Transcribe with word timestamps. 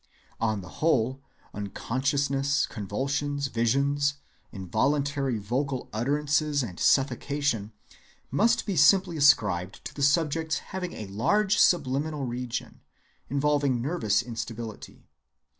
On 0.39 0.61
the 0.61 0.67
whole, 0.81 1.21
unconsciousness, 1.53 2.65
convulsions, 2.65 3.49
visions, 3.49 4.15
involuntary 4.51 5.37
vocal 5.37 5.89
utterances, 5.93 6.63
and 6.63 6.79
suffocation, 6.79 7.71
must 8.31 8.65
be 8.65 8.75
simply 8.75 9.15
ascribed 9.15 9.85
to 9.85 9.93
the 9.93 10.01
subject's 10.01 10.57
having 10.73 10.93
a 10.93 11.05
large 11.05 11.59
subliminal 11.59 12.25
region, 12.25 12.81
involving 13.29 13.79
nervous 13.79 14.23
instability. 14.23 15.05